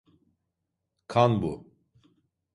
Kan 1.07 1.41
bu. 1.41 1.67